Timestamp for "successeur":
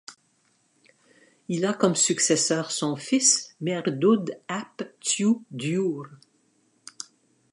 1.93-2.71